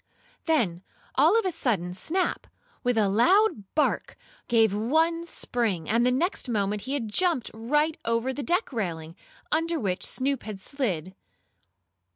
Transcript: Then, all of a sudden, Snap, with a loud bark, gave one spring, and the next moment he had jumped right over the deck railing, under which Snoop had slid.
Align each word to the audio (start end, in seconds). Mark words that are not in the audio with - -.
Then, 0.45 0.81
all 1.13 1.37
of 1.37 1.45
a 1.45 1.51
sudden, 1.51 1.93
Snap, 1.93 2.47
with 2.83 2.97
a 2.97 3.07
loud 3.07 3.65
bark, 3.75 4.17
gave 4.47 4.73
one 4.73 5.27
spring, 5.27 5.87
and 5.87 6.03
the 6.03 6.11
next 6.11 6.49
moment 6.49 6.81
he 6.81 6.93
had 6.95 7.07
jumped 7.07 7.51
right 7.53 7.95
over 8.03 8.33
the 8.33 8.41
deck 8.41 8.73
railing, 8.73 9.15
under 9.51 9.79
which 9.79 10.03
Snoop 10.03 10.41
had 10.41 10.59
slid. 10.59 11.13